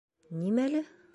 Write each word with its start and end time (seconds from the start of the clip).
Нимә 0.47 0.65
әле? 0.71 0.83